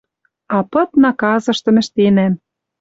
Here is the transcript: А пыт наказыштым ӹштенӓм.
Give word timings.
А 0.55 0.57
пыт 0.71 0.89
наказыштым 1.03 1.75
ӹштенӓм. 1.81 2.33